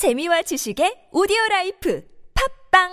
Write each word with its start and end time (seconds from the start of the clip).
재미와 0.00 0.40
지식의 0.40 1.12
오디오 1.12 1.36
라이프 1.50 2.00
팟빵 2.72 2.88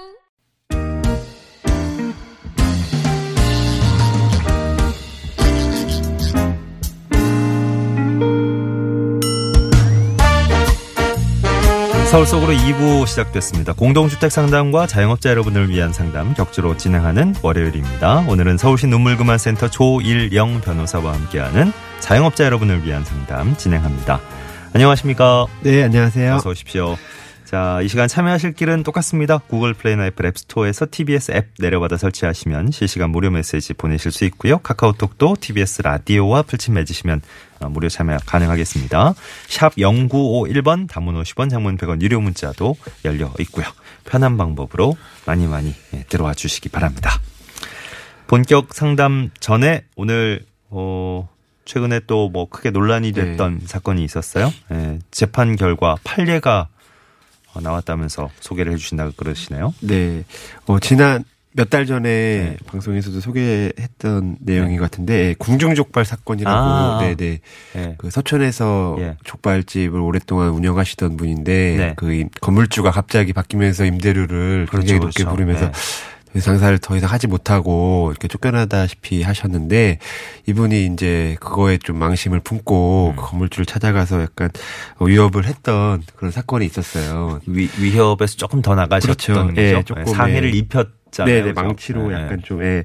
서울 12.12 12.25
속으로 12.25 12.51
2부 12.51 13.08
시작됐습니다. 13.08 13.71
공동주택 13.71 14.29
상담과 14.29 14.87
자영업자 14.87 15.29
여러분을 15.29 15.69
위한 15.69 15.94
상담 15.94 16.34
격주로 16.34 16.76
진행하는 16.76 17.35
월요일입니다. 17.41 18.26
오늘은 18.27 18.58
서울시 18.58 18.85
눈물그만센터 18.88 19.70
조일영 19.70 20.59
변호사와 20.59 21.13
함께하는 21.13 21.71
자영업자 22.02 22.44
여러분을 22.44 22.84
위한 22.85 23.05
상담 23.05 23.55
진행합니다. 23.55 24.20
안녕하십니까? 24.73 25.48
네, 25.62 25.84
안녕하세요. 25.84 26.36
어서 26.36 26.50
오십시오. 26.50 26.98
자, 27.45 27.80
이 27.81 27.88
시간 27.88 28.09
참여하실 28.09 28.54
길은 28.54 28.84
똑같습니다. 28.84 29.38
구글 29.38 29.74
플레이나 29.74 30.05
애플 30.08 30.26
앱스토어에서 30.26 30.88
TBS 30.91 31.32
앱 31.32 31.48
내려받아 31.60 31.96
설치하시면 31.96 32.72
실시간 32.72 33.10
무료 33.10 33.32
메시지 33.32 33.74
보내실 33.74 34.12
수 34.12 34.26
있고요. 34.26 34.58
카카오톡도 34.58 35.38
TBS 35.40 35.82
라디오와 35.84 36.41
풀친 36.41 36.74
맺으시면 36.74 37.22
어, 37.62 37.70
무료 37.70 37.88
참여 37.88 38.18
가능하겠습니다. 38.26 39.14
샵 39.48 39.76
0951번 39.76 40.90
단문 40.90 41.16
50원 41.24 41.49
장문 41.49 41.77
100원 41.77 42.02
유료 42.02 42.20
문자도 42.20 42.76
열려 43.05 43.32
있고요. 43.40 43.66
편한 44.04 44.38
방법으로 44.38 44.98
많이 45.26 45.48
많이 45.48 45.74
예, 45.94 46.04
들어와 46.10 46.34
주시기 46.34 46.68
바랍니다. 46.68 47.12
본격 48.27 48.74
상담 48.74 49.30
전에 49.40 49.86
오늘 49.96 50.46
어 50.70 51.30
최근에 51.67 51.99
또 52.07 52.30
뭐 52.30 52.49
크게 52.49 52.71
논란이 52.71 53.12
됐던 53.12 53.62
사건이 53.66 54.03
있었어요. 54.03 54.52
예, 54.71 54.99
재판 55.12 55.55
결과 55.55 55.95
판례가 56.03 56.70
어, 57.53 57.62
나왔다면서 57.62 58.30
소개를 58.40 58.71
해주신다고 58.73 59.12
그러시네요. 59.16 59.73
네. 59.81 60.23
어, 60.66 60.80
지난 60.80 61.24
몇 61.54 61.70
달 61.71 61.85
전에 61.87 62.09
네. 62.09 62.57
방송에서도 62.68 63.20
소개했던 63.20 64.37
내용인 64.41 64.77
것 64.77 64.83
같은데, 64.83 65.29
예, 65.29 65.35
궁중족발 65.39 66.05
사건이라고, 66.05 66.55
아. 66.55 66.99
네네. 66.99 67.39
예. 67.77 67.95
그 67.97 68.11
서촌에서 68.11 68.97
예. 68.99 69.17
족발집을 69.23 69.99
오랫동안 69.99 70.49
운영하시던 70.49 71.17
분인데, 71.17 71.75
네. 71.77 71.93
그 71.95 72.13
임- 72.13 72.29
건물주가 72.41 72.91
갑자기 72.91 73.33
바뀌면서 73.33 73.85
임대료를 73.85 74.67
그렇죠, 74.69 74.77
굉장히 74.85 74.99
높게 74.99 75.23
그렇죠. 75.23 75.35
부르면서 75.35 75.65
네. 75.65 75.71
그 75.71 75.77
장사를 76.41 76.77
더 76.80 76.95
이상 76.95 77.11
하지 77.11 77.27
못하고 77.27 78.09
이렇게 78.11 78.27
쫓겨나다시피 78.27 79.23
하셨는데 79.23 79.99
이분이 80.47 80.85
이제 80.85 81.35
그거에 81.39 81.77
좀 81.77 81.97
망심을 81.97 82.39
품고 82.39 83.11
음. 83.11 83.16
그 83.16 83.30
건물주를 83.30 83.66
찾아가서 83.66 84.21
약간 84.21 84.49
위협을 84.99 85.45
했던 85.45 86.03
그런 86.15 86.31
사건이 86.31 86.65
있었어요. 86.65 87.39
위, 87.47 87.69
위협에서 87.80 88.35
조금 88.38 88.61
더 88.61 88.75
나가셨던 88.75 89.15
그렇죠. 89.15 89.47
거죠. 89.47 89.61
예, 89.61 89.83
조금, 89.83 90.05
상해를 90.05 90.53
예. 90.53 90.58
입혔잖아요. 90.58 91.35
네네 91.35 91.49
그죠? 91.49 91.61
망치로 91.61 92.11
예, 92.11 92.15
약간 92.15 92.41
좀 92.43 92.63
예. 92.63 92.83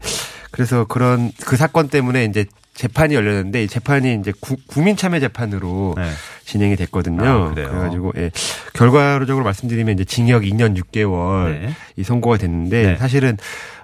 그래서 0.51 0.85
그런 0.85 1.33
그 1.45 1.57
사건 1.57 1.89
때문에 1.89 2.25
이제 2.25 2.45
재판이 2.75 3.15
열렸는데 3.15 3.65
이 3.65 3.69
재판이 3.69 4.15
이제 4.21 4.33
구, 4.41 4.57
국민참여 4.67 5.21
재판으로 5.21 5.95
예. 5.99 6.11
진행이 6.45 6.77
됐거든요. 6.77 7.23
아, 7.23 7.51
그래요? 7.51 7.69
그래가지고 7.69 8.13
예. 8.17 8.31
결과적으로 8.73 9.45
말씀드리면 9.45 9.95
이제 9.95 10.05
징역 10.05 10.43
2년 10.43 10.77
6개월 10.83 11.51
네. 11.51 11.71
이 11.97 12.03
선고가 12.03 12.39
됐는데 12.39 12.83
네. 12.83 12.97
사실은 12.97 13.37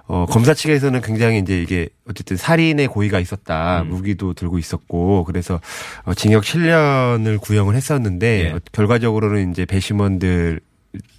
어, 0.07 0.25
검사 0.27 0.55
측에서는 0.55 1.01
굉장히 1.01 1.37
이제 1.37 1.61
이게 1.61 1.87
어쨌든 2.09 2.35
살인의 2.35 2.87
고의가 2.87 3.19
있었다. 3.19 3.83
음. 3.83 3.89
무기도 3.89 4.33
들고 4.33 4.57
있었고 4.57 5.23
그래서 5.25 5.61
어, 6.03 6.15
징역 6.15 6.43
7년을 6.43 7.39
구형을 7.39 7.75
했었는데 7.75 8.45
예. 8.45 8.51
어, 8.51 8.59
결과적으로는 8.71 9.51
이제 9.51 9.65
배심원들 9.65 10.61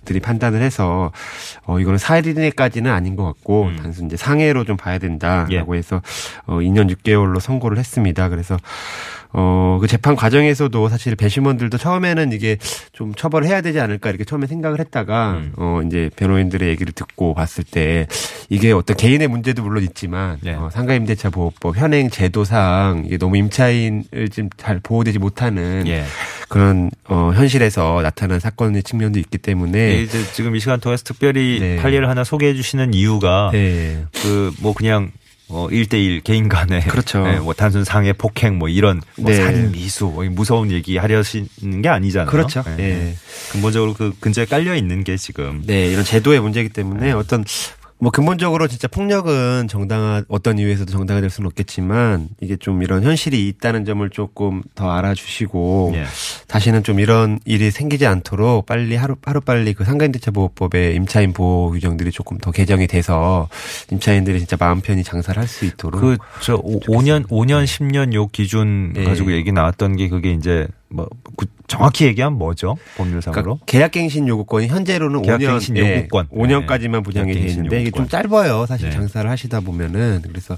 들이 0.04 0.18
판단을 0.18 0.62
해서 0.62 1.12
어 1.64 1.78
이거는 1.78 1.98
살인까지는 1.98 2.90
아닌 2.90 3.14
것 3.14 3.24
같고 3.24 3.66
음. 3.66 3.76
단순 3.76 4.06
이제 4.06 4.16
상해로 4.16 4.64
좀 4.64 4.76
봐야 4.76 4.98
된다라고 4.98 5.74
예. 5.74 5.78
해서 5.78 6.02
어 6.46 6.56
2년 6.56 6.92
6개월로 6.92 7.38
선고를 7.38 7.78
했습니다. 7.78 8.28
그래서 8.28 8.56
어그 9.32 9.86
재판 9.86 10.16
과정에서도 10.16 10.88
사실 10.88 11.14
배심원들도 11.14 11.78
처음에는 11.78 12.32
이게 12.32 12.56
좀 12.92 13.14
처벌을 13.14 13.46
해야 13.46 13.60
되지 13.60 13.78
않을까 13.78 14.08
이렇게 14.10 14.24
처음에 14.24 14.48
생각을 14.48 14.80
했다가 14.80 15.32
음. 15.34 15.52
어 15.56 15.80
이제 15.86 16.10
변호인들의 16.16 16.68
얘기를 16.68 16.92
듣고 16.92 17.34
봤을 17.34 17.62
때 17.62 18.08
이게 18.48 18.72
어떤 18.72 18.96
개인의 18.96 19.28
문제도 19.28 19.62
물론 19.62 19.84
있지만 19.84 20.38
네. 20.42 20.54
어 20.54 20.70
상가임대차 20.70 21.30
보호법 21.30 21.76
현행 21.76 22.10
제도상 22.10 23.04
이게 23.06 23.18
너무 23.18 23.36
임차인을 23.36 24.30
좀잘 24.32 24.80
보호되지 24.82 25.20
못하는 25.20 25.84
예. 25.86 26.04
그런 26.50 26.90
어 27.04 27.30
현실에서 27.32 28.02
나타난 28.02 28.40
사건의 28.40 28.82
측면도 28.82 29.20
있기 29.20 29.38
때문에 29.38 29.78
예, 29.78 30.02
이제 30.02 30.20
지금 30.32 30.56
이 30.56 30.60
시간 30.60 30.80
통해서 30.80 31.04
특별히 31.04 31.58
네. 31.60 31.76
판례를 31.76 32.08
하나 32.08 32.24
소개해 32.24 32.54
주시는 32.54 32.92
이유가 32.92 33.50
네. 33.52 34.04
그뭐 34.20 34.74
그냥 34.74 35.12
어 35.48 35.68
1대1 35.70 36.24
개인 36.24 36.48
간에 36.48 36.80
그렇죠. 36.80 37.24
예, 37.28 37.38
뭐 37.38 37.54
단순 37.54 37.84
상해 37.84 38.12
폭행 38.12 38.58
뭐 38.58 38.68
이런 38.68 39.00
뭐 39.16 39.30
네. 39.30 39.36
살인 39.36 39.70
미수 39.70 40.06
뭐 40.06 40.24
무서운 40.24 40.72
얘기 40.72 40.96
하려시는 40.96 41.82
게 41.82 41.88
아니잖아요. 41.88 42.28
그렇죠. 42.28 42.64
예. 42.78 42.82
예. 42.82 43.16
근본적으로 43.52 43.94
그 43.94 44.12
근처에 44.18 44.44
깔려 44.46 44.74
있는 44.74 45.04
게 45.04 45.16
지금 45.16 45.62
네, 45.66 45.86
이런 45.86 46.04
제도의 46.04 46.40
문제이기 46.40 46.70
때문에 46.70 47.12
어떤 47.12 47.44
뭐 48.02 48.10
근본적으로 48.10 48.66
진짜 48.66 48.88
폭력은 48.88 49.68
정당한 49.68 50.24
어떤 50.28 50.58
이유에서도 50.58 50.90
정당화될 50.90 51.28
수는 51.28 51.46
없겠지만 51.48 52.28
이게 52.40 52.56
좀 52.56 52.82
이런 52.82 53.02
현실이 53.02 53.46
있다는 53.48 53.84
점을 53.84 54.08
조금 54.08 54.62
더 54.74 54.90
알아주시고 54.90 55.92
예. 55.96 56.04
다시는 56.48 56.82
좀 56.82 56.98
이런 56.98 57.38
일이 57.44 57.70
생기지 57.70 58.06
않도록 58.06 58.64
빨리 58.64 58.96
하루 58.96 59.16
하루 59.22 59.42
빨리 59.42 59.74
그 59.74 59.84
상가임대차 59.84 60.30
보호법의 60.30 60.94
임차인 60.96 61.34
보호 61.34 61.70
규정들이 61.72 62.10
조금 62.10 62.38
더 62.38 62.50
개정이 62.52 62.86
돼서 62.86 63.48
임차인들이 63.92 64.38
진짜 64.38 64.56
마음 64.58 64.80
편히 64.80 65.04
장사를 65.04 65.38
할 65.40 65.46
수 65.46 65.64
있도록 65.66 66.00
그 66.00 66.16
저 66.40 66.56
5년 66.56 67.26
5년 67.28 67.64
10년 67.64 68.14
요 68.14 68.28
기준 68.28 68.92
네. 68.94 69.04
가지고 69.04 69.32
얘기 69.32 69.52
나왔던 69.52 69.96
게 69.96 70.08
그게 70.08 70.32
이제 70.32 70.66
뭐 70.88 71.06
구- 71.36 71.46
정확히 71.70 72.06
얘기하면 72.06 72.38
뭐죠? 72.38 72.76
법률상으로? 72.96 73.42
그러니까 73.44 73.64
계약갱신 73.66 74.26
요구권이 74.28 74.68
현재로는 74.68 75.22
계약갱신 75.22 75.74
5년, 75.74 75.78
예, 75.84 75.96
요구권. 75.98 76.28
5년까지만 76.28 77.04
부장이 77.04 77.28
돼 77.28 77.34
계약갱신 77.34 77.58
있는데 77.64 77.80
이게 77.82 77.90
좀. 77.90 78.08
짧아요. 78.08 78.66
사실 78.66 78.88
네. 78.88 78.94
장사를 78.96 79.28
하시다 79.30 79.60
보면은 79.60 80.22
그래서 80.26 80.56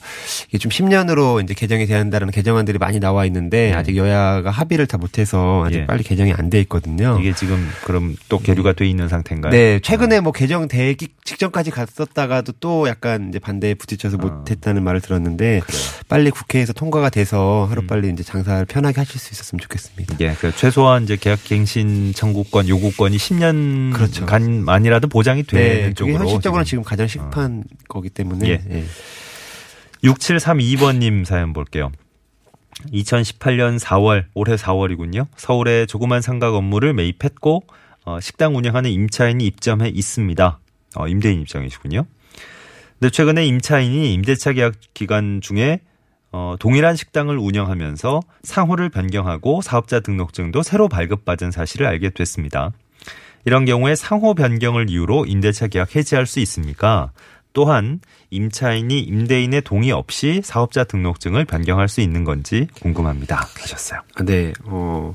이게 0.49 0.59
좀 0.59 0.71
10년으로 0.71 1.43
이제 1.43 1.55
개정이 1.55 1.87
돼야 1.87 1.99
한다는 1.99 2.31
개정안들이 2.31 2.79
많이 2.79 2.99
나와 3.01 3.27
있는데 3.27 3.71
네. 3.71 3.75
아직 3.75 3.97
여야가 3.97 4.51
합의를 4.51 4.87
다 4.87 4.97
못해서 4.97 5.65
아직 5.67 5.79
예. 5.81 5.87
빨리 5.87 6.03
개정이 6.03 6.33
안 6.33 6.53
돼 6.53 6.61
있거든요. 6.63 7.17
이게 7.19 7.33
지금 7.35 7.67
그럼 7.85 8.15
또 8.29 8.39
계류가 8.39 8.75
돼 8.75 8.87
있는 8.87 9.09
상태인가요? 9.09 9.53
네, 9.53 9.81
최근에 9.81 10.21
뭐 10.21 10.33
개정되기 10.33 11.09
직전까지 11.25 11.71
갔었다가도 11.71 12.53
또 12.61 12.89
약간 12.89 13.29
이제 13.31 13.39
반대에 13.39 13.73
부딪혀서 13.75 14.19
아. 14.21 14.25
못했다는 14.25 14.83
말을 14.85 15.01
들었는데 15.01 15.63
빨리 16.09 16.31
국회에서 16.31 16.73
통과가 16.75 17.09
돼서 17.11 17.67
하루 17.71 17.87
빨리 17.87 18.11
이제 18.11 18.23
장사를 18.23 18.65
편하게 18.67 19.01
하실 19.01 19.19
수 19.19 19.33
있었으면 19.33 19.61
좋겠습니다. 19.61 20.17
예, 20.21 20.35
그 20.41 20.55
최소한 20.55 21.02
이제 21.03 21.17
계약 21.17 21.43
갱신 21.45 22.13
청구권 22.15 22.69
요구권이 22.69 23.17
10년 23.17 23.93
그렇죠. 23.93 24.27
간만이라도 24.27 25.09
보장이 25.09 25.43
되는 25.43 25.89
네, 25.89 25.95
쪽으로 25.95 26.19
현실적으로 26.19 26.65
지금. 26.65 26.83
지금 26.83 26.85
가장 26.85 27.07
시급한 27.07 27.65
거기 27.89 28.09
때문에 28.09 28.49
예. 28.49 28.61
예. 28.71 28.85
6732번님 30.05 31.25
사연 31.25 31.53
볼게요. 31.53 31.93
2018년 32.93 33.79
4월, 33.79 34.25
올해 34.35 34.57
4월이군요. 34.57 35.27
서울에 35.37 35.87
조그만 35.87 36.21
상가 36.21 36.51
건물을 36.51 36.93
매입했고, 36.95 37.65
어, 38.05 38.21
식당 38.21 38.57
운영하는 38.57 38.91
임차인이 38.91 39.45
입점해 39.47 39.89
있습니다. 39.89 40.59
어, 40.97 41.09
임대인 41.09 41.43
입장이시군요. 41.43 42.07
근데 42.99 43.11
최근에 43.11 43.47
임차인이 43.47 44.13
임대차 44.15 44.53
계약 44.53 44.75
기간 44.95 45.41
중에 45.41 45.81
어, 46.33 46.57
동일한 46.59 46.97
식당을 46.97 47.39
운영하면서 47.39 48.21
상호를 48.43 48.89
변경하고 48.89 49.61
사업자 49.61 50.01
등록증도 50.01 50.63
새로 50.63 50.89
발급받은 50.89 51.51
사실을 51.51 51.87
알게 51.87 52.11
됐습니다. 52.11 52.73
이런 53.45 53.65
경우에 53.65 53.95
상호 53.95 54.35
변경을 54.35 54.89
이유로 54.89 55.27
임대차 55.27 55.69
계약 55.69 55.95
해지할 55.95 56.27
수 56.27 56.41
있습니까? 56.41 57.11
또한 57.53 58.01
임차인이 58.31 58.99
임대인의 58.99 59.63
동의 59.63 59.93
없이 59.93 60.41
사업자 60.43 60.85
등록증을 60.85 61.45
변경할 61.45 61.89
수 61.89 62.01
있는 62.01 62.25
건지 62.25 62.67
궁금합니다. 62.81 63.49
하셨어요. 63.61 64.01
아, 64.15 64.23
네, 64.23 64.55
어, 64.65 65.15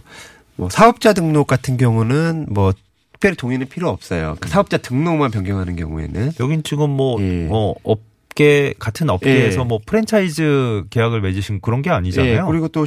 뭐 0.55 0.69
사업자 0.69 1.13
등록 1.13 1.47
같은 1.47 1.77
경우는 1.77 2.47
뭐 2.49 2.73
특별히 3.13 3.35
동의는 3.35 3.67
필요 3.67 3.89
없어요. 3.89 4.37
그 4.39 4.49
사업자 4.49 4.77
등록만 4.77 5.31
변경하는 5.31 5.75
경우에는 5.75 6.33
여긴 6.39 6.61
지금 6.61 6.91
뭐 6.91 7.19
예. 7.21 7.47
어, 7.49 7.73
업 7.83 7.99
계 8.37 8.73
같은 8.77 9.09
업계에서 9.09 9.61
예. 9.61 9.65
뭐 9.65 9.79
프랜차이즈 9.83 10.83
계약을 10.91 11.21
맺으신 11.21 11.59
그런 11.61 11.81
게 11.81 11.89
아니잖아요. 11.89 12.33
예, 12.33 12.41
그리고 12.45 12.67
또 12.67 12.85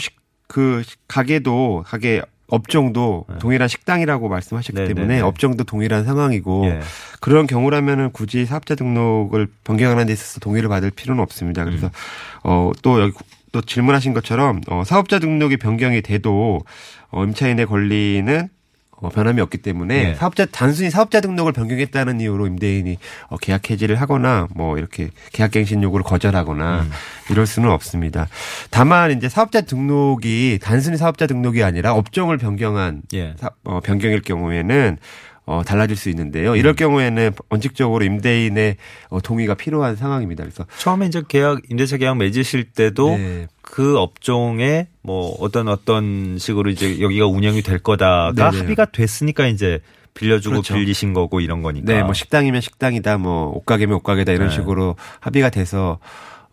그 0.50 0.82
가게도 1.06 1.84
가게 1.86 2.20
업종도 2.48 3.26
동일한 3.38 3.68
식당이라고 3.68 4.28
말씀하셨기 4.28 4.80
네, 4.80 4.88
때문에 4.88 5.06
네, 5.06 5.14
네. 5.14 5.20
업종도 5.20 5.62
동일한 5.62 6.04
상황이고 6.04 6.66
예. 6.66 6.80
그런 7.20 7.46
경우라면은 7.46 8.10
굳이 8.10 8.44
사업자 8.44 8.74
등록을 8.74 9.46
변경하는 9.62 10.06
데 10.06 10.12
있어서 10.12 10.40
동의를 10.40 10.68
받을 10.68 10.90
필요는 10.90 11.22
없습니다. 11.22 11.64
그래서 11.64 11.86
음. 11.86 11.90
어또 12.42 13.00
여기 13.00 13.12
또 13.52 13.60
질문하신 13.60 14.12
것처럼 14.12 14.60
어 14.66 14.82
사업자 14.84 15.20
등록이 15.20 15.58
변경이 15.58 16.02
돼도 16.02 16.62
어 17.10 17.24
임차인의 17.24 17.66
권리는 17.66 18.40
어, 18.42 18.59
변함이 19.08 19.40
없기 19.40 19.58
때문에 19.58 20.02
네. 20.04 20.14
사업자 20.14 20.44
단순히 20.44 20.90
사업자 20.90 21.20
등록을 21.20 21.52
변경했다는 21.52 22.20
이유로 22.20 22.46
임대인이 22.46 22.98
어, 23.28 23.36
계약 23.38 23.70
해지를 23.70 23.96
하거나 23.96 24.46
뭐 24.54 24.76
이렇게 24.76 25.08
계약갱신 25.32 25.82
요구를 25.82 26.04
거절하거나 26.04 26.80
음. 26.82 26.90
이럴 27.30 27.46
수는 27.46 27.70
없습니다. 27.70 28.28
다만 28.70 29.10
이제 29.12 29.28
사업자 29.28 29.62
등록이 29.62 30.58
단순히 30.60 30.96
사업자 30.98 31.26
등록이 31.26 31.62
아니라 31.62 31.94
업종을 31.94 32.36
변경한 32.38 33.02
예. 33.14 33.34
사- 33.38 33.50
어, 33.64 33.80
변경일 33.80 34.20
경우에는 34.22 34.98
어, 35.50 35.64
달라질 35.64 35.96
수 35.96 36.08
있는데요. 36.10 36.54
이럴 36.54 36.74
경우에는 36.74 37.32
원칙적으로 37.48 38.04
임대인의 38.04 38.76
어, 39.08 39.20
동의가 39.20 39.54
필요한 39.54 39.96
상황입니다. 39.96 40.44
그래서 40.44 40.64
처음에 40.78 41.06
이제 41.06 41.22
계약 41.26 41.62
임대차 41.68 41.96
계약 41.96 42.18
맺으실 42.18 42.70
때도 42.70 43.16
네. 43.16 43.48
그 43.60 43.98
업종에 43.98 44.86
뭐 45.02 45.36
어떤 45.40 45.66
어떤 45.66 46.38
식으로 46.38 46.70
이제 46.70 47.00
여기가 47.00 47.26
운영이 47.26 47.62
될 47.62 47.80
거다가 47.80 48.32
네네. 48.52 48.58
합의가 48.58 48.84
됐으니까 48.92 49.48
이제 49.48 49.80
빌려주고 50.14 50.52
그렇죠. 50.52 50.74
빌리신 50.74 51.14
거고 51.14 51.40
이런 51.40 51.62
거니까. 51.62 51.92
네, 51.92 52.04
뭐 52.04 52.14
식당이면 52.14 52.60
식당이다, 52.60 53.18
뭐 53.18 53.50
옷가게면 53.56 53.96
옷가게다 53.96 54.30
이런 54.30 54.50
네. 54.50 54.54
식으로 54.54 54.94
합의가 55.18 55.50
돼서 55.50 55.98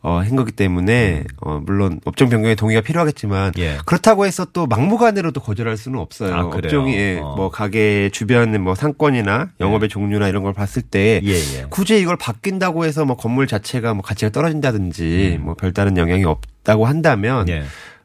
어, 0.04 0.20
한 0.20 0.36
거기 0.36 0.52
때문에 0.52 1.24
어, 1.42 1.60
물론 1.66 2.00
업종 2.06 2.30
변경에 2.30 2.54
동의가 2.56 2.82
필요하겠지만 2.82 3.54
예. 3.58 3.78
그렇다고 3.86 4.26
해서 4.26 4.46
또 4.54 4.68
막무가내로 4.68 5.32
또 5.32 5.42
거절할 5.42 5.76
수는 5.76 6.00
없어요. 6.00 6.34
아, 6.36 6.44
그래요? 6.44 6.60
업종이 6.64 6.96
예, 6.96 7.20
어. 7.20 7.36
뭐 7.36 7.50
가게 7.50 8.10
주변 8.14 8.62
뭐 8.64 8.76
상권이나 8.76 9.50
영업의 9.60 9.90
종류나 9.90 10.28
이런 10.30 10.44
걸 10.44 10.54
봤을 10.54 10.84
때 10.84 11.20
예, 11.24 11.30
예. 11.32 11.66
굳이 11.70 12.00
이걸 12.00 12.16
바뀐다고 12.16 12.86
해서 12.86 13.06
뭐 13.06 13.18
건물 13.18 13.48
자체가 13.48 13.94
뭐 13.96 14.04
가치가 14.04 14.32
떨어진다든지 14.32 15.40
뭐 15.42 15.56
별다른 15.56 15.98
영향이 15.98 16.24
없다고 16.26 16.86
한다면 16.86 17.48
음. 17.48 17.54
예. 17.54 17.64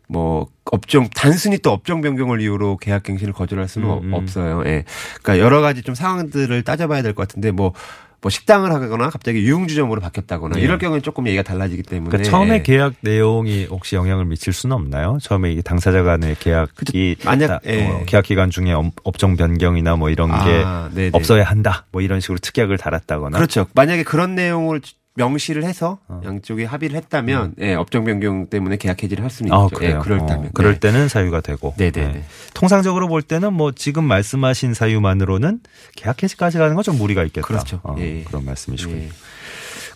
뭐 0.09 0.49
업종 0.65 1.09
단순히 1.15 1.59
또 1.59 1.71
업종 1.73 2.01
변경을 2.01 2.41
이유로 2.41 2.79
계약 2.79 3.03
갱신을 3.05 3.33
거절할 3.33 3.69
수는 3.69 3.89
음, 3.89 4.01
음. 4.05 4.13
없어요. 4.15 4.63
예. 4.67 4.85
그러니까 5.23 5.39
여러 5.45 5.61
가지 5.61 5.83
좀 5.83 5.95
상황들을 5.95 6.63
따져봐야 6.63 7.03
될 7.03 7.13
것 7.15 7.29
같은데 7.29 7.51
뭐. 7.51 7.75
뭐 8.23 8.31
식당을 8.31 8.73
하거나 8.73 9.11
갑자기 9.11 9.41
유흥주점으로 9.43 10.01
바뀌었다거나 10.01 10.59
예. 10.59 10.63
이럴 10.63 10.79
경우는 10.79 11.03
조금 11.03 11.27
얘기가 11.27 11.43
달라지기 11.43 11.83
때문에 11.83 12.09
그러니까 12.11 12.31
처음에 12.31 12.55
예. 12.55 12.63
계약 12.63 12.95
내용이 13.01 13.67
혹시 13.69 13.97
영향을 13.97 14.25
미칠 14.27 14.53
수는 14.53 14.77
없나요? 14.77 15.19
처음에 15.21 15.51
이게 15.51 15.61
당사자 15.61 16.05
간의 16.05 16.37
계약이 16.39 17.17
만약- 17.25 17.47
다- 17.49 17.61
예. 17.67 17.89
어, 17.89 18.03
계약 18.07 18.25
기간 18.25 18.51
중에 18.51 18.73
업- 18.73 18.93
업종 19.03 19.37
변경이나 19.37 19.97
뭐 19.97 20.09
이런 20.09 20.29
게 20.31 20.63
아, 20.65 20.89
네네. 20.95 21.11
없어야 21.15 21.43
한다. 21.43 21.85
뭐 21.91 22.01
이런 22.01 22.21
식으로 22.21 22.39
특약을 22.39 22.79
달았다거나. 22.79 23.37
그렇죠. 23.37 23.67
만약에 23.75 24.05
그런 24.05 24.37
내용을 24.37 24.81
명시를 25.15 25.65
해서 25.65 25.99
어. 26.09 26.21
양쪽이 26.25 26.65
합의를 26.65 26.97
했다면 26.97 27.55
예, 27.61 27.75
업종 27.75 28.05
변경 28.05 28.47
때문에 28.47 28.77
계약 28.79 29.03
해지를 29.03 29.23
할 29.23 29.31
수는 29.31 29.53
아, 29.53 29.65
있죠. 29.67 29.77
그래요. 29.77 29.97
예, 29.99 30.03
그렇다면. 30.03 30.47
어, 30.47 30.51
그럴 30.55 30.75
네. 30.75 30.81
때는 30.81 31.09
사유가 31.09 31.41
되고. 31.43 31.75
네네네. 31.77 32.13
네. 32.13 32.25
통상적으로 32.55 33.09
볼 33.09 33.21
때는 33.23 33.53
뭐 33.53 33.73
지금 33.73 34.05
말씀하신 34.05 34.73
사유만으로는 34.75 35.61
계약 35.97 36.23
해지까지 36.23 36.59
가는 36.59 36.75
건 36.75 36.83
좀 36.83 36.97
무리가 36.99 37.23
있겠다. 37.25 37.47
그렇죠. 37.47 37.81
어, 37.85 37.95
예. 37.99 38.25
그런 38.25 38.45
말씀이시군요. 38.45 39.03
예. 39.03 39.09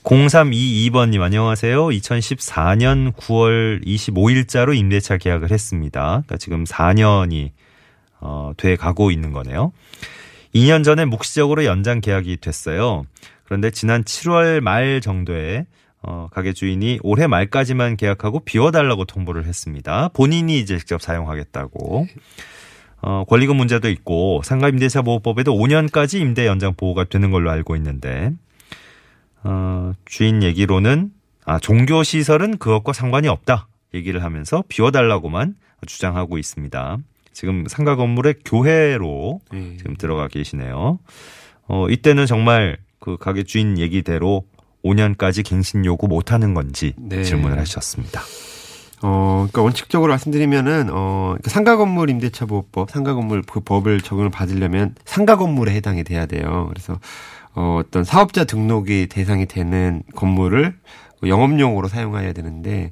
0322번님 0.04 1.20
안녕하세요. 1.20 1.86
2014년 1.88 3.12
9월 3.14 3.84
25일자로 3.84 4.76
임대차 4.76 5.16
계약을 5.16 5.50
했습니다. 5.50 6.00
그러니까 6.00 6.36
지금 6.36 6.64
4년이 6.64 7.50
어, 8.20 8.52
돼 8.56 8.76
가고 8.76 9.10
있는 9.10 9.32
거네요. 9.32 9.72
2년 10.54 10.84
전에 10.84 11.04
묵시적으로 11.04 11.64
연장 11.64 12.00
계약이 12.00 12.36
됐어요. 12.38 13.04
그런데 13.46 13.70
지난 13.70 14.04
7월 14.04 14.60
말 14.60 15.00
정도에 15.00 15.66
어, 16.02 16.28
가게 16.30 16.52
주인이 16.52 17.00
올해 17.02 17.26
말까지만 17.26 17.96
계약하고 17.96 18.40
비워달라고 18.40 19.06
통보를 19.06 19.46
했습니다. 19.46 20.08
본인이 20.12 20.58
이제 20.58 20.78
직접 20.78 21.00
사용하겠다고. 21.00 22.06
어, 23.02 23.24
권리금 23.28 23.56
문제도 23.56 23.88
있고 23.88 24.42
상가임대차 24.44 25.02
보호법에도 25.02 25.54
5년까지 25.54 26.20
임대 26.20 26.46
연장 26.46 26.74
보호가 26.74 27.04
되는 27.04 27.30
걸로 27.30 27.50
알고 27.50 27.76
있는데 27.76 28.32
어, 29.44 29.92
주인 30.04 30.42
얘기로는 30.42 31.10
아, 31.44 31.58
종교 31.58 32.02
시설은 32.02 32.58
그것과 32.58 32.92
상관이 32.92 33.28
없다 33.28 33.68
얘기를 33.94 34.24
하면서 34.24 34.64
비워달라고만 34.68 35.54
주장하고 35.86 36.38
있습니다. 36.38 36.98
지금 37.32 37.66
상가 37.68 37.96
건물의 37.96 38.36
교회로 38.44 39.40
예. 39.54 39.76
지금 39.76 39.94
들어가 39.96 40.26
계시네요. 40.26 40.98
어, 41.68 41.88
이때는 41.88 42.26
정말 42.26 42.78
그 43.06 43.16
가게 43.16 43.44
주인 43.44 43.78
얘기대로 43.78 44.42
5년까지 44.84 45.44
갱신 45.44 45.84
요구 45.84 46.08
못 46.08 46.32
하는 46.32 46.54
건지 46.54 46.92
네. 46.98 47.22
질문을 47.22 47.56
하셨습니다. 47.60 48.20
어, 49.00 49.46
그러니까 49.48 49.62
원칙적으로 49.62 50.10
말씀드리면은 50.10 50.88
어, 50.90 51.26
그러니까 51.28 51.48
상가 51.50 51.76
건물 51.76 52.10
임대차 52.10 52.46
보호법, 52.46 52.90
상가 52.90 53.14
건물 53.14 53.42
그 53.42 53.60
법을 53.60 54.00
적용을 54.00 54.30
받으려면 54.30 54.96
상가 55.04 55.36
건물에 55.36 55.72
해당이 55.74 56.02
돼야 56.02 56.26
돼요. 56.26 56.66
그래서 56.68 56.98
어, 57.54 57.78
어떤 57.80 58.02
사업자 58.02 58.42
등록이 58.42 59.06
대상이 59.06 59.46
되는 59.46 60.02
건물을 60.16 60.76
그 61.20 61.28
영업용으로 61.28 61.86
사용해야 61.86 62.32
되는데 62.32 62.90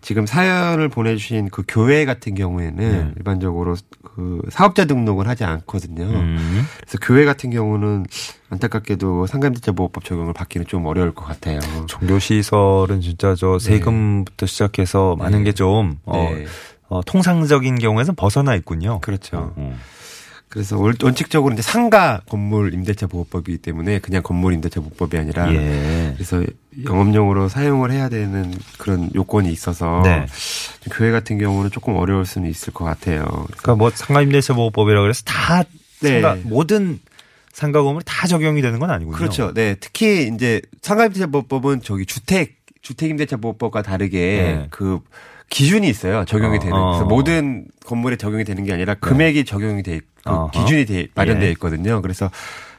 지금 0.00 0.26
사연을 0.26 0.88
보내주신 0.88 1.50
그 1.50 1.62
교회 1.68 2.04
같은 2.04 2.34
경우에는 2.34 2.76
네. 2.76 3.12
일반적으로 3.16 3.76
그 4.02 4.40
사업자 4.50 4.84
등록을 4.86 5.28
하지 5.28 5.44
않거든요. 5.44 6.04
음. 6.04 6.66
그래서 6.80 6.98
교회 7.02 7.24
같은 7.24 7.50
경우는 7.50 8.06
안타깝게도 8.48 9.26
상가임대차 9.26 9.72
보호법 9.72 10.04
적용을 10.04 10.32
받기는 10.32 10.66
좀 10.66 10.86
어려울 10.86 11.14
것 11.14 11.24
같아요. 11.24 11.60
종교 11.86 12.18
시설은 12.18 13.00
진짜 13.00 13.34
저 13.34 13.58
세금부터 13.58 14.46
시작해서 14.46 15.16
많은 15.16 15.40
네. 15.40 15.44
게좀 15.44 15.98
어, 16.04 16.30
네. 16.34 16.46
어, 16.88 17.02
통상적인 17.02 17.78
경우에는 17.78 18.14
벗어나 18.16 18.54
있군요. 18.54 19.00
그렇죠. 19.00 19.52
어. 19.56 19.78
그래서 20.50 20.76
원- 20.78 20.94
원칙적으로 21.02 21.54
이제 21.54 21.62
상가 21.62 22.20
건물 22.28 22.74
임대차 22.74 23.06
보호법이기 23.06 23.58
때문에 23.58 24.00
그냥 24.00 24.20
건물 24.22 24.52
임대차 24.52 24.80
보호법이 24.80 25.16
아니라 25.16 25.50
예. 25.54 26.12
그래서 26.14 26.44
영업용으로 26.84 27.48
사용을 27.48 27.92
해야 27.92 28.08
되는 28.08 28.52
그런 28.76 29.08
요건이 29.14 29.50
있어서 29.52 30.02
네. 30.04 30.26
좀 30.80 30.92
교회 30.92 31.12
같은 31.12 31.38
경우는 31.38 31.70
조금 31.70 31.94
어려울 31.94 32.26
수는 32.26 32.50
있을 32.50 32.72
것 32.72 32.84
같아요. 32.84 33.24
그러니까 33.46 33.76
뭐 33.76 33.90
상가 33.90 34.22
임대차 34.22 34.54
보호법이라고 34.54 35.04
그래서 35.04 35.22
다 35.24 35.62
네. 36.02 36.20
상가 36.20 36.36
모든 36.42 36.98
상가 37.52 37.82
건물 37.82 38.02
다 38.02 38.26
적용이 38.26 38.60
되는 38.60 38.80
건 38.80 38.90
아니군요. 38.90 39.16
그렇죠. 39.16 39.54
네. 39.54 39.76
특히 39.78 40.30
이제 40.34 40.60
상가 40.82 41.06
임대차 41.06 41.28
보호법은 41.28 41.82
저기 41.82 42.06
주택 42.06 42.56
주택 42.82 43.10
임대차 43.10 43.36
보호법과 43.36 43.82
다르게 43.82 44.18
네. 44.18 44.66
그 44.70 44.98
기준이 45.48 45.88
있어요. 45.88 46.24
적용이 46.26 46.56
어, 46.58 46.60
되는. 46.60 46.72
어. 46.76 46.90
그래서 46.92 47.04
모든 47.06 47.66
건물에 47.84 48.16
적용이 48.16 48.44
되는 48.44 48.64
게 48.64 48.72
아니라 48.72 48.94
금액이 48.94 49.44
적용이 49.44 49.82
돼, 49.82 49.96
있- 49.96 50.02
그 50.24 50.30
어허. 50.30 50.50
기준이 50.50 50.84
돼, 50.86 51.06
마련되어 51.14 51.48
예. 51.48 51.52
있거든요. 51.52 52.02
그래서 52.02 52.30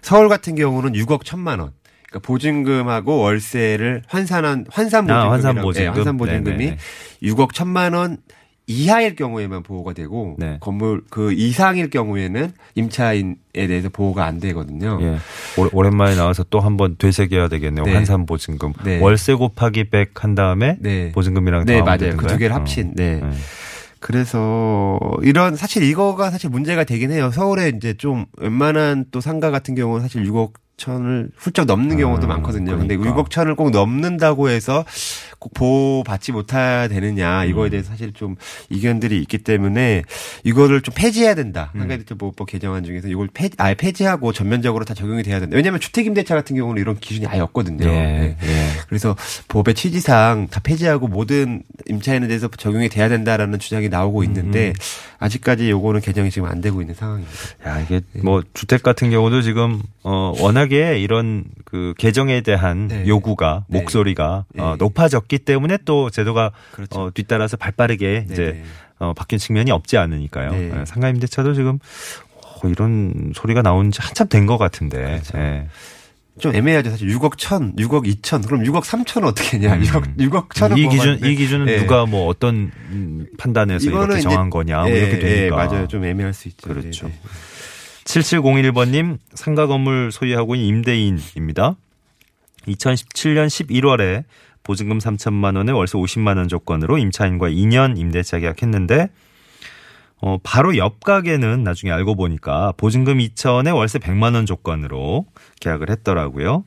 서울 0.01 0.29
같은 0.29 0.55
경우는 0.55 0.93
6억 0.93 1.23
1천만 1.23 1.59
원. 1.59 1.71
그러니까 2.09 2.27
보증금하고 2.27 3.17
월세를 3.19 4.03
환산한 4.07 4.65
환산 4.69 5.05
보증금, 5.05 5.15
아, 5.21 5.31
환산 5.31 5.55
보증금. 5.61 5.93
환산 5.93 6.17
보증금이 6.17 6.57
네네네. 6.57 6.77
6억 7.23 7.51
1천만 7.53 7.95
원 7.95 8.17
이하일 8.67 9.15
경우에만 9.15 9.63
보호가 9.63 9.93
되고 9.93 10.35
네. 10.37 10.57
건물 10.61 11.01
그 11.09 11.33
이상일 11.33 11.89
경우에는 11.89 12.53
임차인에 12.75 13.35
대해서 13.53 13.89
보호가 13.89 14.25
안 14.25 14.39
되거든요. 14.39 14.99
예. 15.01 15.17
오- 15.61 15.69
오랜만에 15.73 16.15
나와서 16.15 16.43
또 16.49 16.59
한번 16.59 16.95
되새겨야 16.97 17.47
되겠네요. 17.47 17.85
네. 17.85 17.93
환산 17.93 18.25
보증금. 18.25 18.71
네. 18.83 18.99
월세 18.99 19.33
곱하기 19.33 19.89
100 19.89 20.23
한 20.23 20.35
다음에 20.35 20.77
네. 20.79 21.11
보증금이랑 21.11 21.65
네, 21.65 21.81
맞아요. 21.81 22.15
그? 22.17 22.27
두 22.27 22.37
개를 22.37 22.53
어. 22.55 22.59
합친. 22.59 22.93
네. 22.95 23.15
네. 23.21 23.29
그래서 24.01 24.99
이런 25.21 25.55
사실 25.55 25.83
이거가 25.83 26.31
사실 26.31 26.49
문제가 26.49 26.83
되긴 26.83 27.11
해요. 27.11 27.31
서울에 27.31 27.71
이제 27.75 27.93
좀 27.93 28.25
웬만한 28.37 29.05
또 29.11 29.21
상가 29.21 29.51
같은 29.51 29.75
경우는 29.75 30.01
사실 30.01 30.23
6억 30.23 30.53
천을 30.75 31.29
훌쩍 31.37 31.65
넘는 31.65 31.97
경우도 31.97 32.25
아, 32.25 32.27
많거든요. 32.27 32.77
근데 32.77 32.97
그러니까. 32.97 33.23
6억 33.23 33.29
천을 33.29 33.55
꼭 33.55 33.69
넘는다고 33.69 34.49
해서 34.49 34.83
꼭 35.41 35.55
보호받지 35.55 36.31
못해야 36.33 36.87
되느냐 36.87 37.45
이거에 37.45 37.69
음. 37.69 37.71
대해서 37.71 37.89
사실 37.89 38.13
좀 38.13 38.35
이견들이 38.69 39.19
있기 39.21 39.39
때문에 39.39 40.03
이거를 40.43 40.81
좀 40.81 40.93
폐지해야 40.95 41.33
된다. 41.33 41.71
음. 41.73 41.79
상가임대차보호법 41.79 42.47
개정안 42.47 42.83
중에서 42.83 43.07
이걸 43.07 43.27
폐, 43.33 43.49
아예 43.57 43.73
폐지하고 43.73 44.33
전면적으로 44.33 44.85
다 44.85 44.93
적용이 44.93 45.23
돼야 45.23 45.39
된다. 45.39 45.55
왜냐하면 45.55 45.79
주택임대차 45.79 46.35
같은 46.35 46.55
경우는 46.55 46.79
이런 46.79 46.99
기준이 46.99 47.25
아예 47.25 47.39
없거든요. 47.39 47.83
예. 47.87 47.91
네. 47.91 48.37
예. 48.43 48.67
그래서 48.87 49.15
법의 49.47 49.73
취지상 49.73 50.47
다 50.51 50.59
폐지하고 50.59 51.07
모든 51.07 51.63
임차인에 51.87 52.27
대해서 52.27 52.47
적용이 52.47 52.89
돼야 52.89 53.09
된다라는 53.09 53.57
주장이 53.57 53.89
나오고 53.89 54.23
있는데 54.25 54.67
음. 54.67 54.73
아직까지 55.17 55.71
요거는 55.71 56.01
개정이 56.01 56.29
지금 56.29 56.49
안 56.49 56.61
되고 56.61 56.81
있는 56.81 56.93
상황입니다. 56.93 57.33
야, 57.65 57.81
이게 57.81 58.01
네. 58.13 58.21
뭐 58.21 58.43
주택 58.53 58.83
같은 58.83 59.09
경우도 59.09 59.41
지금 59.41 59.81
어 60.03 60.33
워낙에 60.39 60.99
이런 60.99 61.45
그 61.71 61.93
개정에 61.97 62.41
대한 62.41 62.89
네. 62.89 63.05
요구가 63.07 63.63
네. 63.69 63.79
목소리가 63.79 64.43
네. 64.53 64.61
어 64.61 64.75
높아졌기 64.77 65.39
때문에 65.39 65.77
또 65.85 66.09
제도가 66.09 66.51
그렇죠. 66.73 66.99
어 66.99 67.11
뒤따라서 67.13 67.55
발빠르게 67.55 68.25
이제 68.29 68.43
네네. 68.47 68.63
어 68.99 69.13
바뀐 69.13 69.39
측면이 69.39 69.71
없지 69.71 69.97
않으니까요. 69.97 70.51
네. 70.51 70.71
예, 70.81 70.85
상가임대차도 70.85 71.53
지금 71.53 71.79
어, 72.35 72.67
이런 72.67 73.31
소리가 73.33 73.61
나온 73.61 73.89
지 73.89 73.99
한참 74.01 74.27
된 74.27 74.45
것 74.47 74.57
같은데. 74.57 74.97
그렇죠. 74.97 75.37
예. 75.37 75.67
좀 76.39 76.53
애매하죠. 76.55 76.89
사실 76.89 77.07
6억 77.07 77.37
천, 77.37 77.73
6억 77.77 78.05
2천, 78.21 78.45
그럼 78.45 78.63
6억 78.63 78.81
3천 78.83 79.23
어떻게 79.25 79.57
했냐? 79.57 79.75
음. 79.75 79.81
6억 79.81 80.17
6억 80.17 80.53
천은 80.53 80.77
이뭐 80.77 80.89
기준. 80.91 81.19
이 81.23 81.35
기준은 81.35 81.67
예. 81.69 81.77
누가 81.77 82.05
뭐 82.05 82.27
어떤 82.27 82.71
음, 82.89 83.27
판단해서 83.37 83.85
이렇게 83.89 84.13
이제- 84.15 84.21
정한 84.23 84.49
거냐 84.49 84.79
뭐 84.81 84.89
예, 84.91 84.97
이렇게 84.97 85.19
되니까 85.19 85.45
예, 85.45 85.49
맞아요. 85.49 85.87
좀 85.87 86.03
애매할 86.03 86.33
수 86.33 86.49
있죠. 86.49 86.67
그렇죠. 86.67 87.09
네네. 88.05 88.71
7701번님 88.71 89.17
상가 89.33 89.67
건물 89.67 90.11
소유하고 90.11 90.55
있는 90.55 90.77
임대인입니다. 90.77 91.75
2017년 92.67 93.47
11월에 93.47 94.23
보증금 94.63 94.99
3천만 94.99 95.57
원에 95.57 95.71
월세 95.71 95.97
50만 95.97 96.37
원 96.37 96.47
조건으로 96.47 96.97
임차인과 96.97 97.49
2년 97.49 97.97
임대차 97.97 98.39
계약했는데 98.39 99.09
어, 100.21 100.37
바로 100.43 100.77
옆 100.77 101.03
가게는 101.03 101.63
나중에 101.63 101.91
알고 101.91 102.15
보니까 102.15 102.73
보증금 102.77 103.17
2천에 103.17 103.75
월세 103.75 103.97
100만 103.97 104.35
원 104.35 104.45
조건으로 104.45 105.25
계약을 105.59 105.89
했더라고요. 105.89 106.63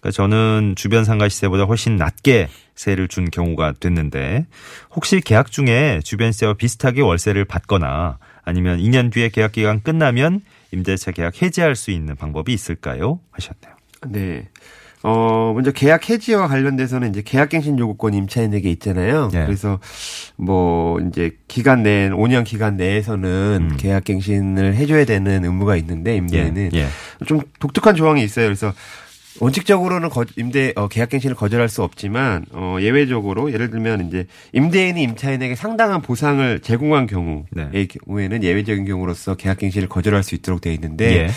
그러니까 0.00 0.10
저는 0.10 0.74
주변 0.76 1.04
상가 1.04 1.28
시세보다 1.28 1.64
훨씬 1.64 1.96
낮게 1.96 2.48
세를 2.74 3.08
준 3.08 3.30
경우가 3.30 3.74
됐는데 3.78 4.46
혹시 4.94 5.20
계약 5.20 5.50
중에 5.50 6.00
주변 6.02 6.32
시세와 6.32 6.54
비슷하게 6.54 7.02
월세를 7.02 7.44
받거나 7.44 8.18
아니면 8.44 8.78
2년 8.78 9.12
뒤에 9.12 9.28
계약 9.30 9.52
기간 9.52 9.82
끝나면 9.82 10.40
임대차 10.72 11.12
계약 11.12 11.40
해지할 11.40 11.76
수 11.76 11.90
있는 11.90 12.16
방법이 12.16 12.52
있을까요? 12.52 13.20
하셨네요. 13.30 13.74
네. 14.08 14.48
어, 15.06 15.52
먼저 15.54 15.70
계약 15.70 16.08
해지와 16.08 16.48
관련돼서는 16.48 17.10
이제 17.10 17.20
계약갱신 17.22 17.78
요구권 17.78 18.14
임차인에게 18.14 18.70
있잖아요. 18.70 19.28
네. 19.30 19.44
그래서 19.44 19.78
뭐 20.36 20.98
이제 21.00 21.36
기간 21.46 21.82
내 21.82 22.08
5년 22.08 22.44
기간 22.44 22.78
내에서는 22.78 23.68
음. 23.70 23.76
계약갱신을 23.76 24.74
해줘야 24.74 25.04
되는 25.04 25.44
의무가 25.44 25.76
있는데 25.76 26.16
임대인은 26.16 26.70
예. 26.72 26.86
좀 27.26 27.42
독특한 27.58 27.96
조항이 27.96 28.24
있어요. 28.24 28.46
그래서 28.46 28.72
원칙적으로는 29.40 30.08
거- 30.10 30.24
임대 30.36 30.72
어, 30.76 30.88
계약갱신을 30.88 31.34
거절할 31.36 31.68
수 31.68 31.82
없지만 31.82 32.44
어, 32.52 32.76
예외적으로 32.80 33.52
예를 33.52 33.70
들면 33.70 34.08
이제 34.08 34.26
임대인이 34.52 35.02
임차인에게 35.02 35.54
상당한 35.54 36.02
보상을 36.02 36.60
제공한 36.60 37.06
경우의 37.06 37.44
네. 37.50 37.86
경우에는 37.86 38.42
예외적인 38.42 38.84
경우로서 38.84 39.34
계약갱신을 39.34 39.88
거절할 39.88 40.22
수 40.22 40.34
있도록 40.34 40.60
돼 40.60 40.72
있는데 40.74 41.16
예. 41.24 41.30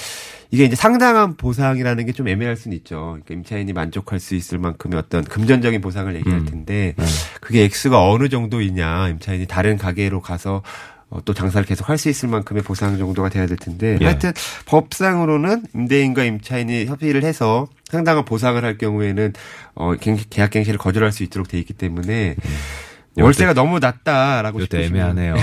이게 0.50 0.64
이제 0.64 0.76
상당한 0.78 1.36
보상이라는 1.36 2.06
게 2.06 2.12
좀 2.14 2.28
애매할 2.30 2.56
수는 2.56 2.78
있죠. 2.78 3.18
그러니까 3.24 3.34
임차인이 3.34 3.74
만족할 3.74 4.20
수 4.22 4.34
있을 4.34 4.60
만큼의 4.60 4.98
어떤 4.98 5.24
금전적인 5.26 5.82
보상을 5.82 6.16
얘기할 6.16 6.40
음. 6.40 6.46
텐데 6.46 6.94
네. 6.98 7.06
그게 7.42 7.64
액수가 7.64 8.10
어느 8.10 8.30
정도이냐 8.30 9.10
임차인이 9.10 9.46
다른 9.48 9.78
가게로 9.78 10.22
가서 10.22 10.58
어, 10.58 10.97
또 11.26 11.34
장사를 11.34 11.66
계속 11.66 11.88
할 11.90 11.98
수 11.98 12.10
있을 12.10 12.28
만큼의 12.30 12.64
보상 12.64 12.98
정도가 12.98 13.30
돼야 13.30 13.48
될 13.48 13.58
텐데 13.58 13.98
예. 14.02 14.06
하여튼 14.06 14.34
법상으로는 14.66 15.64
임대인과 15.74 16.24
임차인이 16.26 16.86
협의를 16.86 17.24
해서 17.24 17.68
상당한 17.90 18.26
보상을 18.26 18.62
할 18.64 18.78
경우에는 18.78 19.34
어, 19.76 19.94
갱- 19.96 20.18
계약 20.30 20.52
갱신을 20.52 20.78
거절할 20.78 21.12
수 21.12 21.24
있도록 21.24 21.48
돼 21.48 21.58
있기 21.60 21.74
때문에 21.74 22.36
월세가 23.24 23.54
너무 23.54 23.80
낮다라고 23.80 24.60
음. 24.60 24.64
이것도 24.64 24.78
싶으시면 24.82 25.18
애매하네요. 25.18 25.36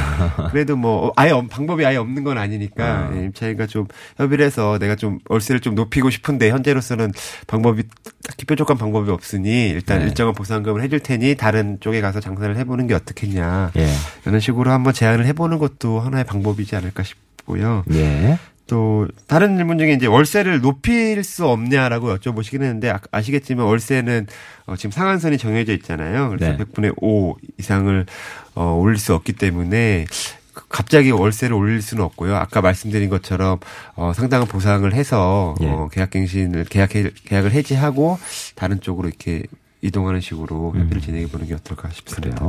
그래도 0.50 0.76
뭐 0.76 1.08
어, 1.08 1.12
아예 1.16 1.30
없- 1.30 1.48
방법이 1.48 1.84
아예 1.86 1.96
없는 1.96 2.24
건 2.24 2.38
아니니까 2.38 2.84
아. 2.84 3.10
예, 3.14 3.24
임차인과 3.24 3.66
좀 3.66 3.86
협의를 4.18 4.44
해서 4.44 4.78
내가 4.78 4.96
좀 4.96 5.18
월세를 5.28 5.60
좀 5.60 5.74
높이고 5.74 6.10
싶은데 6.10 6.50
현재로서는 6.50 7.12
방법이 7.46 7.84
딱히 8.26 8.44
뾰족한 8.44 8.76
방법이 8.78 9.10
없으니 9.10 9.68
일단 9.68 10.00
네. 10.00 10.04
일정한 10.06 10.34
보상금을 10.34 10.82
해줄 10.82 11.00
테니 11.00 11.36
다른 11.36 11.78
쪽에 11.80 12.00
가서 12.00 12.20
장사를 12.20 12.54
해보는 12.56 12.86
게 12.86 12.94
어떻겠냐 12.94 13.72
예. 13.76 13.88
이런 14.26 14.40
식으로 14.40 14.70
한번 14.70 14.92
제안을 14.92 15.24
해보는 15.26 15.58
것도 15.58 16.00
하나의 16.00 16.24
방법이지 16.24 16.76
않을까 16.76 17.02
싶고요. 17.02 17.84
예. 17.92 18.38
또 18.72 19.06
다른 19.26 19.56
질문 19.56 19.76
중에 19.76 19.92
이제 19.92 20.06
월세를 20.06 20.62
높일 20.62 21.22
수 21.24 21.46
없냐라고 21.46 22.16
여쭤보시긴 22.16 22.62
했는데 22.62 22.88
아- 22.88 23.00
아시겠지만 23.10 23.66
월세는 23.66 24.26
어, 24.64 24.76
지금 24.76 24.90
상한선이 24.92 25.36
정해져 25.36 25.74
있잖아요. 25.74 26.30
그래서 26.30 26.56
네. 26.56 26.64
100분의 26.64 26.94
5 26.96 27.36
이상을 27.58 28.06
어, 28.54 28.64
올릴 28.80 28.98
수 28.98 29.14
없기 29.14 29.34
때문에 29.34 30.06
그- 30.54 30.68
갑자기 30.70 31.10
월세를 31.10 31.54
올릴 31.54 31.82
수는 31.82 32.02
없고요. 32.02 32.34
아까 32.34 32.62
말씀드린 32.62 33.10
것처럼 33.10 33.58
어, 33.94 34.12
상당한 34.14 34.48
보상을 34.48 34.90
해서 34.94 35.54
예. 35.60 35.66
어, 35.68 35.90
계약갱신을 35.92 36.64
계약 36.70 36.88
계약을 37.26 37.52
해지하고 37.52 38.18
다른 38.54 38.80
쪽으로 38.80 39.08
이렇게 39.08 39.42
이동하는 39.82 40.22
식으로 40.22 40.72
협의를 40.74 41.02
진행해 41.02 41.26
보는 41.26 41.46
게 41.46 41.52
어떨까 41.52 41.90
싶습니다. 41.90 42.42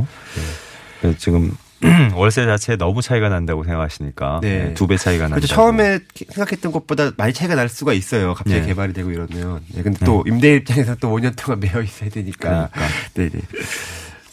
네, 1.02 1.14
지금 1.18 1.52
월세 2.16 2.46
자체에 2.46 2.78
너무 2.78 3.02
차이가 3.02 3.30
난다고 3.30 3.64
생각하시니까 3.64 4.40
네. 4.42 4.74
두배 4.74 4.98
차이가 4.98 5.26
난다. 5.26 5.36
그렇죠. 5.36 5.54
처음에 5.54 6.00
생각했던 6.30 6.72
것보다 6.72 7.12
많이 7.18 7.34
차이가 7.34 7.56
날 7.56 7.70
수가 7.70 7.94
있어요. 7.94 8.34
갑자기 8.34 8.62
네. 8.62 8.68
개발이 8.68 8.94
되고 8.94 9.12
이러면. 9.12 9.62
네, 9.74 9.84
근데 9.84 10.06
또 10.06 10.24
임대 10.28 10.56
입장에서 10.56 10.96
또 10.96 11.10
5년 11.10 11.36
동안 11.36 11.60
매여 11.60 11.82
있어야 11.82 12.10
되니까. 12.10 12.70
그러니까. 12.72 12.82
네네. 13.14 13.42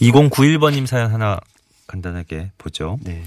2091번님 0.00 0.86
사연 0.86 1.12
하나 1.12 1.38
간단하게 1.86 2.52
보죠. 2.56 2.98
네. 3.02 3.22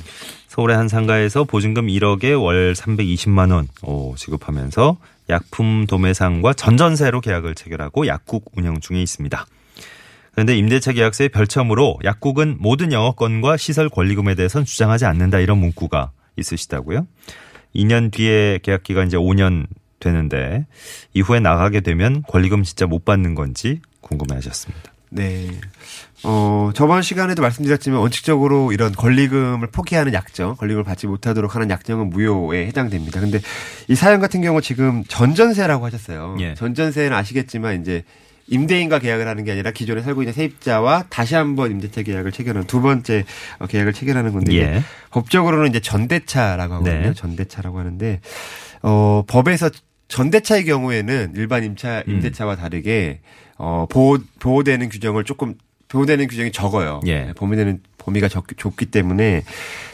서울의 0.47 0.77
한 0.77 0.87
상가에서 0.87 1.43
보증금 1.43 1.87
1억에 1.87 2.41
월 2.41 2.73
320만 2.73 3.51
원 3.51 3.67
오, 3.81 4.15
지급하면서 4.15 4.97
약품 5.29 5.85
도매상과 5.87 6.53
전전세로 6.53 7.21
계약을 7.21 7.55
체결하고 7.55 8.07
약국 8.07 8.51
운영 8.55 8.79
중에 8.79 9.01
있습니다. 9.01 9.45
그런데 10.33 10.57
임대차 10.57 10.93
계약서의 10.93 11.29
별첨으로 11.29 11.99
약국은 12.03 12.57
모든 12.59 12.91
영업권과 12.91 13.57
시설 13.57 13.89
권리금에 13.89 14.35
대해서는 14.35 14.65
주장하지 14.65 15.05
않는다 15.05 15.39
이런 15.39 15.59
문구가 15.59 16.11
있으시다고요. 16.37 17.07
2년 17.75 18.11
뒤에 18.11 18.59
계약 18.61 18.83
기간 18.83 19.07
이제 19.07 19.17
5년 19.17 19.67
되는데 19.99 20.65
이후에 21.13 21.39
나가게 21.39 21.81
되면 21.81 22.23
권리금 22.27 22.63
진짜 22.63 22.85
못 22.85 23.05
받는 23.05 23.35
건지 23.35 23.79
궁금해하셨습니다. 24.01 24.91
네. 25.09 25.47
어, 26.23 26.71
저번 26.73 27.03
시간에도 27.03 27.41
말씀드렸지만 27.41 27.99
원칙적으로 27.99 28.71
이런 28.71 28.91
권리금을 28.93 29.67
포기하는 29.67 30.13
약정, 30.13 30.55
권리금을 30.55 30.83
받지 30.83 31.05
못하도록 31.05 31.53
하는 31.53 31.69
약정은 31.69 32.09
무효에 32.09 32.65
해당됩니다. 32.67 33.19
근데 33.19 33.39
이 33.87 33.95
사연 33.95 34.19
같은 34.19 34.41
경우 34.41 34.61
지금 34.61 35.03
전전세라고 35.07 35.85
하셨어요. 35.85 36.37
예. 36.39 36.55
전전세는 36.55 37.15
아시겠지만 37.15 37.81
이제 37.81 38.03
임대인과 38.47 38.99
계약을 38.99 39.27
하는 39.27 39.43
게 39.43 39.51
아니라 39.51 39.71
기존에 39.71 40.01
살고 40.01 40.21
있는 40.21 40.33
세입자와 40.33 41.05
다시 41.09 41.35
한번 41.35 41.71
임대차 41.71 42.03
계약을 42.03 42.31
체결하는 42.31 42.67
두 42.67 42.81
번째 42.81 43.23
어, 43.59 43.67
계약을 43.67 43.93
체결하는 43.93 44.33
건데 44.33 44.55
예. 44.55 44.83
법적으로는 45.11 45.69
이제 45.69 45.79
전대차라고 45.79 46.73
하거든요. 46.75 47.01
네. 47.01 47.13
전대차라고 47.13 47.79
하는데 47.79 48.19
어 48.81 49.23
법에서 49.27 49.69
전대차의 50.07 50.65
경우에는 50.65 51.33
일반 51.35 51.63
임차 51.63 52.03
음. 52.07 52.13
임대차와 52.13 52.55
다르게 52.55 53.21
어 53.57 53.87
보호 53.89 54.17
보호되는 54.39 54.89
규정을 54.89 55.23
조금 55.23 55.55
보호되는 55.87 56.27
규정이 56.27 56.51
적어요. 56.51 56.99
예. 57.05 57.25
네, 57.25 57.33
범위되는 57.33 57.81
범위가 57.97 58.27
적, 58.27 58.45
좁기 58.57 58.87
때문에 58.87 59.43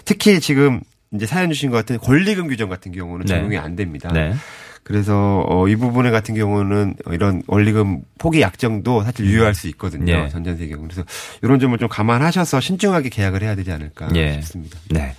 특히 0.05 0.39
지금 0.39 0.81
이제 1.13 1.25
사연 1.25 1.49
주신 1.49 1.69
것 1.69 1.77
같은 1.77 1.97
권리금 1.99 2.47
규정 2.47 2.69
같은 2.69 2.91
경우는 2.91 3.25
네. 3.25 3.35
적용이 3.35 3.57
안 3.57 3.75
됩니다. 3.75 4.09
네. 4.13 4.33
그래서 4.83 5.43
어, 5.47 5.67
이 5.67 5.75
부분에 5.75 6.11
같은 6.11 6.35
경우는 6.35 6.95
이런 7.11 7.43
원리금 7.47 8.01
포기 8.17 8.41
약정도 8.41 9.03
사실 9.03 9.25
유효할 9.25 9.53
수 9.53 9.67
있거든요. 9.69 10.11
예. 10.13 10.29
전전세 10.29 10.67
경우. 10.67 10.83
그래서 10.83 11.03
이런 11.41 11.59
점을 11.59 11.77
좀 11.77 11.87
감안하셔서 11.87 12.59
신중하게 12.59 13.09
계약을 13.09 13.43
해야 13.43 13.55
되지 13.55 13.71
않을까 13.71 14.09
예. 14.15 14.33
싶습니다. 14.41 14.79
네. 14.89 15.15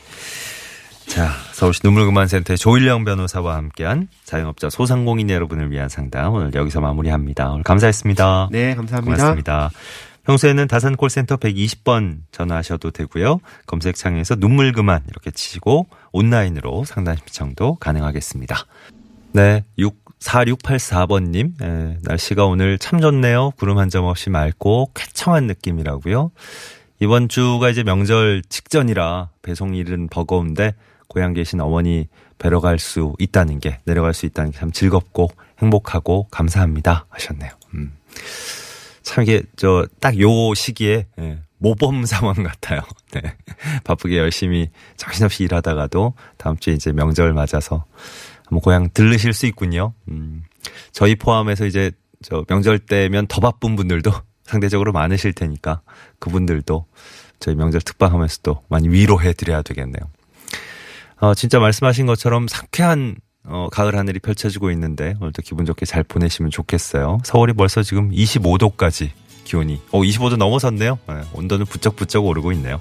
자, 1.06 1.28
서울시 1.52 1.80
눈물그만센터의 1.82 2.56
조일령 2.56 3.04
변호사와 3.04 3.56
함께한 3.56 4.06
자영업자 4.24 4.70
소상공인 4.70 5.28
여러분을 5.28 5.72
위한 5.72 5.88
상담 5.88 6.34
오늘 6.34 6.54
여기서 6.54 6.80
마무리합니다. 6.80 7.50
오늘 7.50 7.64
감사했습니다. 7.64 8.50
네, 8.52 8.76
감사합니다. 8.76 9.16
고맙습니다. 9.16 9.70
평소에는 10.24 10.68
다산 10.68 10.96
콜센터 10.96 11.36
120번 11.38 12.18
전화하셔도 12.30 12.92
되고요. 12.92 13.40
검색창에서 13.66 14.36
눈물 14.36 14.72
그만 14.72 15.02
이렇게 15.08 15.32
치시고 15.32 15.88
온라인으로 16.12 16.84
상담 16.84 17.16
신청도 17.16 17.76
가능하겠습니다. 17.76 18.66
네, 19.32 19.64
6 19.78 19.98
4684번님, 20.20 21.52
예, 21.62 21.96
날씨가 22.02 22.44
오늘 22.44 22.76
참 22.78 23.00
좋네요. 23.00 23.52
구름 23.56 23.78
한 23.78 23.88
점 23.88 24.04
없이 24.04 24.28
맑고 24.28 24.90
쾌청한 24.94 25.46
느낌이라고요. 25.46 26.30
이번 27.00 27.28
주가 27.30 27.70
이제 27.70 27.82
명절 27.82 28.42
직전이라 28.50 29.30
배송 29.40 29.74
일은 29.74 30.08
버거운데 30.08 30.74
고향 31.08 31.32
계신 31.32 31.58
어머니 31.62 32.06
뵈러 32.38 32.60
갈 32.60 32.78
수 32.78 33.14
있다는 33.18 33.60
게 33.60 33.78
내려갈 33.86 34.12
수 34.12 34.26
있다는 34.26 34.50
게 34.50 34.58
참 34.58 34.70
즐겁고 34.72 35.30
행복하고 35.60 36.28
감사합니다 36.30 37.06
하셨네요. 37.08 37.50
음. 37.74 37.94
참 39.02 39.22
이게 39.24 39.42
저 39.56 39.86
딱 40.00 40.18
요 40.20 40.52
시기에 40.54 41.06
예, 41.18 41.38
모범 41.56 42.04
상황 42.06 42.34
같아요. 42.34 42.82
네. 43.12 43.22
바쁘게 43.84 44.18
열심히 44.18 44.68
정신없이 44.98 45.44
일하다가도 45.44 46.12
다음 46.36 46.58
주에 46.58 46.74
이제 46.74 46.92
명절 46.92 47.32
맞아서 47.32 47.86
한번 48.50 48.60
고향 48.60 48.90
들르실 48.92 49.32
수 49.32 49.46
있군요. 49.46 49.94
음. 50.08 50.42
저희 50.92 51.14
포함해서 51.14 51.66
이제 51.66 51.92
저 52.22 52.44
명절 52.48 52.80
때면 52.80 53.28
더 53.28 53.40
바쁜 53.40 53.76
분들도 53.76 54.10
상대적으로 54.44 54.92
많으실 54.92 55.32
테니까 55.32 55.80
그분들도 56.18 56.86
저희 57.38 57.54
명절 57.54 57.80
특방하면서도 57.80 58.64
많이 58.68 58.88
위로해 58.88 59.32
드려야 59.32 59.62
되겠네요. 59.62 60.02
어, 61.20 61.34
진짜 61.34 61.58
말씀하신 61.60 62.06
것처럼 62.06 62.48
상쾌한 62.48 63.16
어, 63.44 63.68
가을 63.70 63.96
하늘이 63.96 64.18
펼쳐지고 64.18 64.70
있는데 64.72 65.14
오늘도 65.20 65.42
기분 65.42 65.64
좋게 65.64 65.86
잘 65.86 66.02
보내시면 66.02 66.50
좋겠어요. 66.50 67.18
서울이 67.24 67.52
벌써 67.54 67.82
지금 67.82 68.10
25도까지 68.10 69.10
기온이 69.44 69.80
어 69.90 70.00
25도 70.00 70.36
넘어섰네요. 70.36 70.98
네, 71.08 71.14
온도는 71.32 71.66
부쩍부쩍 71.66 72.24
오르고 72.24 72.52
있네요. 72.52 72.80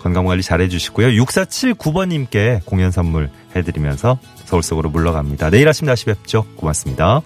건강 0.00 0.24
관리 0.24 0.42
잘 0.42 0.60
해 0.60 0.68
주시고요. 0.68 1.08
6479번님께 1.08 2.64
공연 2.64 2.90
선물 2.90 3.30
해드리면서 3.54 4.18
서울 4.48 4.62
속으로 4.62 4.88
물러갑니다. 4.88 5.50
내일 5.50 5.68
아침 5.68 5.86
다시 5.86 6.06
뵙죠. 6.06 6.46
고맙습니다. 6.56 7.20